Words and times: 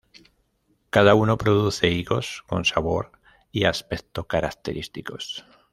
Cada 0.89 1.13
una 1.13 1.37
produce 1.37 1.89
higos 1.91 2.43
con 2.47 2.65
sabor 2.65 3.11
y 3.51 3.65
aspecto 3.65 4.25
característico. 4.25 5.17